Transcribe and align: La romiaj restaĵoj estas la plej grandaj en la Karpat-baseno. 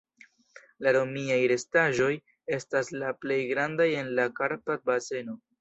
La 0.85 0.93
romiaj 0.97 1.37
restaĵoj 1.51 2.09
estas 2.59 2.91
la 3.05 3.13
plej 3.21 3.39
grandaj 3.53 3.89
en 4.03 4.13
la 4.21 4.29
Karpat-baseno. 4.41 5.41